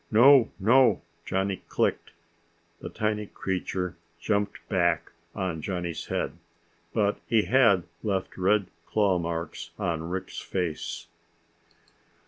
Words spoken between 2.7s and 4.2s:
The tiny creature